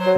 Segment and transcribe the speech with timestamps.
[0.00, 0.16] Rudi.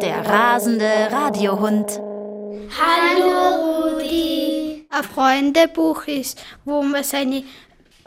[0.00, 2.00] Der rasende Radiohund.
[2.80, 4.86] Hallo Rudi.
[4.88, 7.44] Ein Freundebuch ist, wo man seine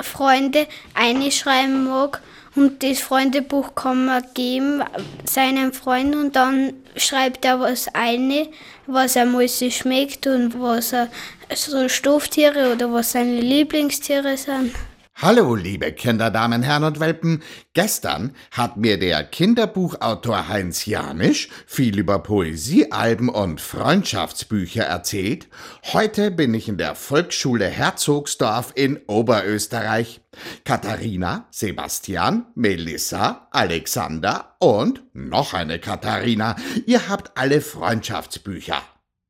[0.02, 0.66] Freunde
[0.96, 2.24] einschreiben mag
[2.56, 4.84] und das Freundebuch kann man geben
[5.26, 8.48] seinem Freund und dann schreibt er was ein,
[8.88, 11.10] was er muss schmeckt und was er
[11.54, 14.74] so Stofftiere oder was seine Lieblingstiere sind.
[15.22, 17.44] Hallo, liebe Kinder, Damen, Herren und Welpen.
[17.74, 25.50] Gestern hat mir der Kinderbuchautor Heinz Janisch viel über Poesiealben und Freundschaftsbücher erzählt.
[25.92, 30.22] Heute bin ich in der Volksschule Herzogsdorf in Oberösterreich.
[30.64, 36.56] Katharina, Sebastian, Melissa, Alexander und noch eine Katharina.
[36.86, 38.82] Ihr habt alle Freundschaftsbücher.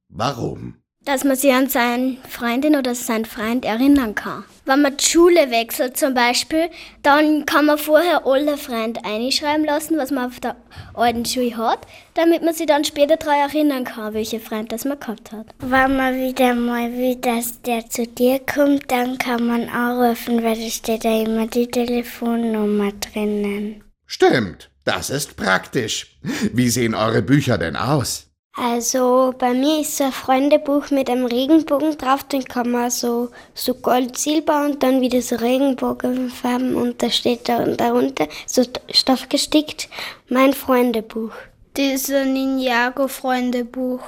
[0.08, 0.76] Warum?
[1.10, 4.44] Dass man sich an seine Freundin oder seinen Freund erinnern kann.
[4.66, 6.70] Wenn man die Schule wechselt zum Beispiel,
[7.02, 10.56] dann kann man vorher alle Freunde einschreiben lassen, was man auf der
[10.94, 11.80] alten Schule hat,
[12.14, 15.48] damit man sich dann später daran erinnern kann, welche Freunde das man gehabt hat.
[15.58, 20.58] Wenn man wieder mal will, dass der zu dir kommt, dann kann man anrufen, weil
[20.58, 23.84] da steht da immer die Telefonnummer drinnen.
[24.06, 26.20] Stimmt, das ist praktisch.
[26.54, 28.29] Wie sehen eure Bücher denn aus?
[28.56, 33.30] Also bei mir ist so ein Freundebuch mit einem Regenbogen drauf, den kann man so,
[33.54, 39.30] so Gold, Silber und dann wieder so Regenbogenfarben und da steht da darunter so Stoff
[39.30, 39.88] gestickt,
[40.28, 41.32] mein Freundebuch.
[41.76, 44.02] Das ist ein Ninjago-Freundebuch.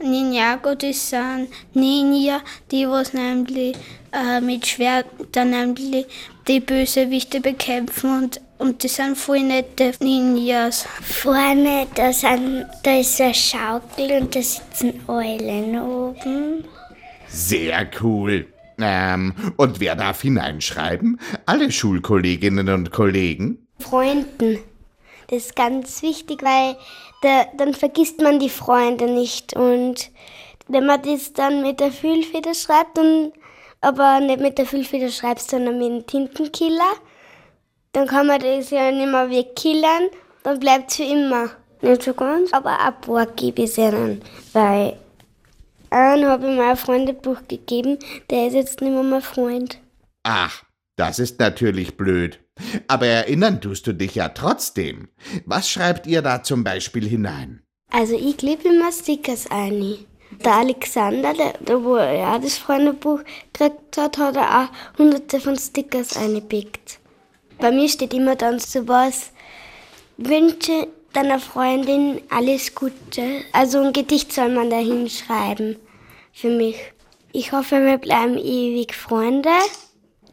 [0.00, 3.76] Ninjago, das sind Ninja, die was nämlich
[4.12, 6.06] äh, mit Schwertern nämlich
[6.46, 10.86] die Bösewichte bekämpfen und und die sind voll nette Ninjas.
[11.02, 16.64] Vorne, da, sind, da ist eine Schaukel und da sitzen Eulen oben.
[17.28, 18.46] Sehr cool.
[18.78, 21.20] Ähm, und wer darf hineinschreiben?
[21.46, 23.66] Alle Schulkolleginnen und Kollegen?
[23.78, 24.58] Freunden.
[25.28, 26.76] Das ist ganz wichtig, weil
[27.22, 29.56] da, dann vergisst man die Freunde nicht.
[29.56, 30.10] Und
[30.68, 33.32] wenn man das dann mit der Füllfeder schreibt, dann,
[33.80, 36.92] aber nicht mit der Füllfeder schreibt, sondern mit dem Tintenkiller,
[37.96, 40.10] dann kann man das ja nicht mehr wegkillern,
[40.42, 41.48] dann bleibt es für immer.
[41.80, 44.20] Nicht so ganz, aber ein paar gebe ich ihnen,
[44.52, 44.98] weil
[45.88, 47.98] einen habe ich mal ein Freundebuch gegeben,
[48.28, 49.78] der ist jetzt nicht mehr mein Freund.
[50.24, 50.62] Ach,
[50.96, 52.38] das ist natürlich blöd.
[52.86, 55.08] Aber erinnern tust du dich ja trotzdem.
[55.46, 57.62] Was schreibt ihr da zum Beispiel hinein?
[57.90, 59.96] Also ich klebe immer Stickers ein.
[60.44, 63.20] Der Alexander, der, der wo er das Freundebuch
[63.54, 66.98] gekriegt hat, hat er auch hunderte von Stickers eingepickt.
[67.58, 69.32] Bei mir steht immer dann sowas,
[70.16, 73.42] wünsche deiner Freundin alles Gute.
[73.52, 75.76] Also ein Gedicht soll man da hinschreiben
[76.32, 76.76] für mich.
[77.32, 79.50] Ich hoffe, wir bleiben ewig Freunde.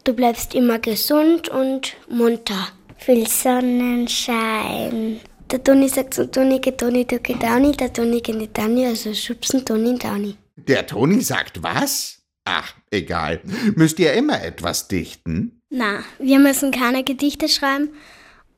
[0.04, 2.68] Du bleibst immer gesund und munter.
[2.98, 5.20] Viel Sonnenschein.
[5.50, 8.86] Der Toni sagt zum Toni, geht Toni, du geht Downy, der Toni geht nicht Downy,
[8.86, 10.36] also schubsen Toni Downy.
[10.56, 12.22] Der Toni sagt was?
[12.44, 13.40] Ach, egal.
[13.74, 15.62] Müsst ihr immer etwas dichten?
[15.76, 17.88] Na, wir müssen keine Gedichte schreiben,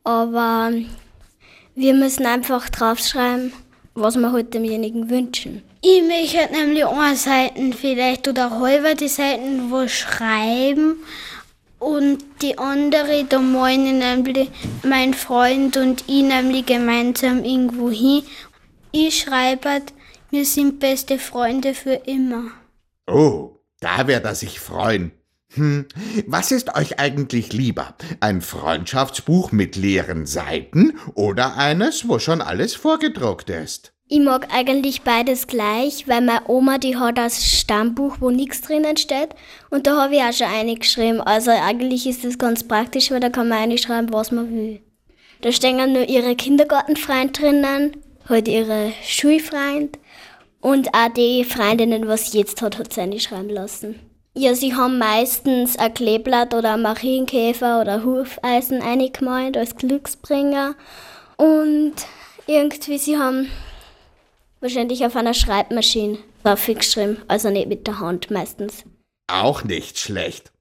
[0.04, 0.71] aber
[1.75, 3.54] wir müssen einfach draufschreiben,
[3.94, 5.62] was wir heute demjenigen wünschen.
[5.81, 10.97] Ich möchte halt nämlich eine Seiten vielleicht oder halber die Seiten wo schreiben
[11.78, 14.50] und die andere, da meine nämlich
[14.83, 18.25] mein Freund und ich nämlich gemeinsam irgendwo hin.
[18.93, 19.94] Ich schreibe, halt,
[20.28, 22.50] wir sind beste Freunde für immer.
[23.06, 25.12] Oh, da wird er sich freuen.
[25.55, 25.87] Hm,
[26.27, 27.95] was ist euch eigentlich lieber?
[28.21, 33.93] Ein Freundschaftsbuch mit leeren Seiten oder eines, wo schon alles vorgedruckt ist?
[34.09, 38.97] Ich mag eigentlich beides gleich, weil meine Oma, die hat das Stammbuch, wo nichts drinnen
[38.97, 39.31] steht.
[39.71, 41.21] Und da habe ich auch schon eingeschrieben.
[41.21, 44.81] Also eigentlich ist das ganz praktisch, weil da kann man einschreiben, was man will.
[45.41, 47.97] Da stehen nur ihre Kindergartenfreund drinnen,
[48.28, 49.99] halt ihre Schulfreund
[50.61, 54.16] und auch die Freundinnen, was sie jetzt hat, hat sie einschreiben lassen.
[54.38, 60.74] Ja, sie haben meistens ein Kleeblatt oder ein Marienkäfer oder Hufeisen eingemalt als Glücksbringer.
[61.38, 61.94] Und
[62.47, 63.48] irgendwie, sie haben
[64.60, 68.84] wahrscheinlich auf einer Schreibmaschine drauf geschrieben, also nicht mit der Hand meistens.
[69.27, 70.53] Auch nicht schlecht.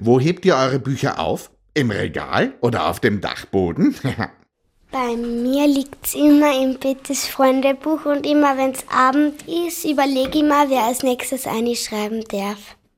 [0.00, 1.50] Wo hebt ihr eure Bücher auf?
[1.74, 3.94] Im Regal oder auf dem Dachboden?
[4.90, 9.84] Bei mir liegt es immer im Bett das Freundebuch und immer wenn es Abend ist,
[9.84, 12.76] überlege ich mal, wer als nächstes einschreiben darf.